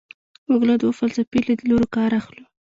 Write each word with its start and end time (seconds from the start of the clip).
موږ 0.49 0.61
له 0.69 0.75
دوو 0.81 0.97
فلسفي 0.99 1.39
لیدلورو 1.47 1.87
کار 1.95 2.11
اخلو. 2.19 2.43